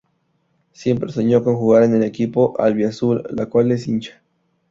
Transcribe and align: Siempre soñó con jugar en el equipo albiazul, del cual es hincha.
Siempre 0.71 1.11
soñó 1.11 1.43
con 1.43 1.57
jugar 1.57 1.83
en 1.83 1.93
el 1.93 2.03
equipo 2.03 2.59
albiazul, 2.59 3.21
del 3.29 3.47
cual 3.49 3.71
es 3.71 3.87
hincha. 3.87 4.23